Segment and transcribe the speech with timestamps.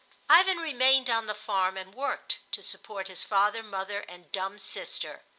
[0.31, 5.21] Ivan remained on the farm and worked to support his father, mother, and dumb sister.